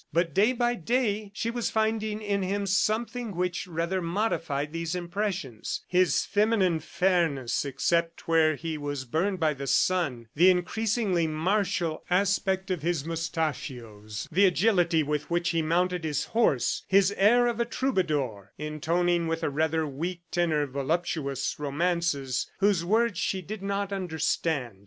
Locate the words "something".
2.65-3.35